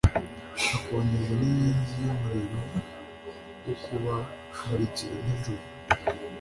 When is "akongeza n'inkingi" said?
0.77-1.93